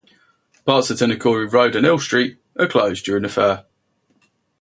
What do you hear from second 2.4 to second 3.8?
are closed during the fair.